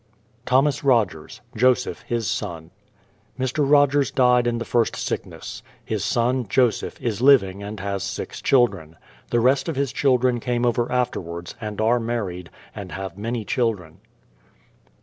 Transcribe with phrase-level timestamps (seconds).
[0.47, 2.71] THOMAS ROGERS; Joseph, his son.
[3.39, 3.63] Mr.
[3.63, 5.61] Rogers died in the first sickness.
[5.85, 8.95] His son, Joseph, is living and has six children.
[9.29, 13.99] The rest of his children came over afterwards, and are married, and have many children.